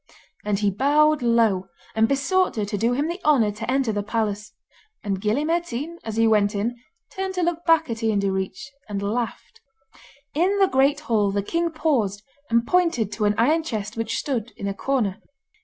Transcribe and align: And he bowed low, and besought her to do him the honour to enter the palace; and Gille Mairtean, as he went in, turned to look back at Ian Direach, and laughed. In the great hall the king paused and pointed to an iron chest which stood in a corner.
And 0.43 0.57
he 0.57 0.71
bowed 0.71 1.21
low, 1.21 1.67
and 1.93 2.07
besought 2.07 2.55
her 2.55 2.65
to 2.65 2.75
do 2.75 2.93
him 2.93 3.07
the 3.07 3.23
honour 3.23 3.51
to 3.51 3.69
enter 3.69 3.91
the 3.91 4.01
palace; 4.01 4.51
and 5.03 5.21
Gille 5.21 5.45
Mairtean, 5.45 5.99
as 6.03 6.15
he 6.15 6.25
went 6.27 6.55
in, 6.55 6.75
turned 7.11 7.35
to 7.35 7.43
look 7.43 7.63
back 7.65 7.87
at 7.87 8.01
Ian 8.01 8.19
Direach, 8.19 8.65
and 8.89 9.03
laughed. 9.03 9.61
In 10.33 10.57
the 10.57 10.67
great 10.67 11.01
hall 11.01 11.29
the 11.29 11.43
king 11.43 11.69
paused 11.69 12.23
and 12.49 12.65
pointed 12.65 13.11
to 13.11 13.25
an 13.25 13.35
iron 13.37 13.61
chest 13.61 13.95
which 13.95 14.17
stood 14.17 14.51
in 14.57 14.67
a 14.67 14.73
corner. 14.73 15.21